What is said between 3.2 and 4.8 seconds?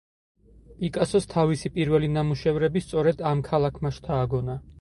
ამ ქალაქმა შთააგონა.